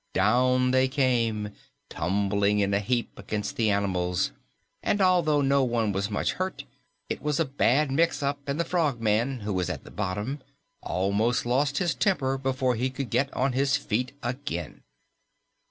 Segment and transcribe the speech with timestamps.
[0.15, 1.51] Down they came,
[1.87, 4.31] tumbling in a heap against the animals,
[4.81, 6.63] and although no one was much hurt,
[7.07, 10.39] it was a bad mix up, and the Frogman, who was at the bottom,
[10.81, 14.81] almost lost his temper before he could get on his feet again.